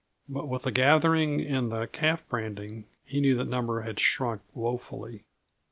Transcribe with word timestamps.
But 0.27 0.47
with 0.47 0.63
the 0.63 0.71
gathering 0.71 1.41
and 1.45 1.71
the 1.71 1.85
calf 1.85 2.27
branding 2.27 2.85
he 3.05 3.21
knew 3.21 3.35
that 3.35 3.43
the 3.43 3.49
number 3.51 3.81
had 3.81 3.99
shrunk 3.99 4.41
woefully. 4.55 5.25